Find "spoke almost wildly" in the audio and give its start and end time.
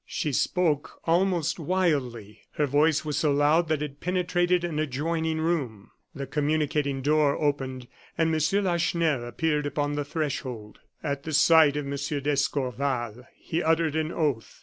0.33-2.39